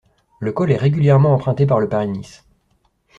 Le 0.39 0.51
col 0.51 0.71
est 0.71 0.77
régulièrement 0.77 1.35
emprunté 1.35 1.67
par 1.67 1.79
le 1.79 1.87
Paris-Nice. 1.87 2.43